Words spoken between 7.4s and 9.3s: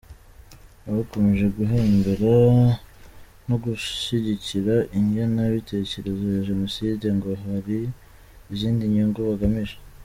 hari izindi nyungu